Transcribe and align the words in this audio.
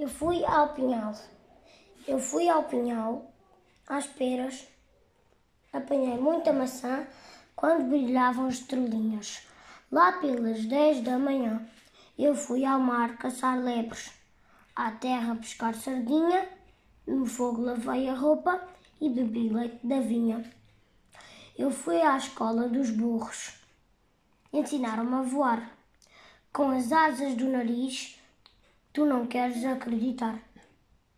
Eu 0.00 0.08
fui 0.08 0.42
ao 0.46 0.72
pinhal. 0.72 1.12
Eu 2.08 2.18
fui 2.18 2.48
ao 2.48 2.64
pinhal, 2.64 3.30
às 3.86 4.06
peras, 4.06 4.66
apanhei 5.70 6.16
muita 6.16 6.54
maçã 6.54 7.06
quando 7.54 7.90
brilhavam 7.90 8.46
as 8.46 8.54
estrelinhas. 8.54 9.46
Lá 9.92 10.12
pelas 10.12 10.64
dez 10.64 11.02
da 11.02 11.18
manhã, 11.18 11.68
eu 12.18 12.34
fui 12.34 12.64
ao 12.64 12.80
mar 12.80 13.18
caçar 13.18 13.62
lebres, 13.62 14.10
à 14.74 14.90
terra 14.90 15.36
pescar 15.36 15.74
sardinha, 15.74 16.48
no 17.06 17.26
fogo 17.26 17.60
lavei 17.60 18.08
a 18.08 18.14
roupa 18.14 18.58
e 19.02 19.10
bebi 19.10 19.50
leite 19.50 19.86
da 19.86 20.00
vinha. 20.00 20.50
Eu 21.58 21.70
fui 21.70 22.00
à 22.00 22.16
escola 22.16 22.70
dos 22.70 22.88
burros. 22.88 23.60
Ensinaram-me 24.50 25.16
a 25.16 25.20
voar. 25.20 25.70
Com 26.50 26.70
as 26.70 26.90
asas 26.90 27.34
do 27.34 27.50
nariz, 27.50 28.18
tu 29.00 29.06
não 29.06 29.24
queres 29.24 29.64
acreditar. 29.64 30.49